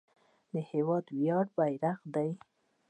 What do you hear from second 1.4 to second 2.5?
بیرغ دی.